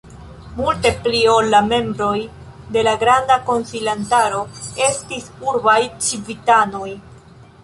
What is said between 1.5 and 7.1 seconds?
la membroj de la granda konsilantaro estis urbaj civitanoj.